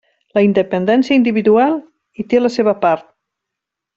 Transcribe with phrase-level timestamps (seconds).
[0.37, 1.77] La independència individual
[2.21, 3.09] hi té la seva part.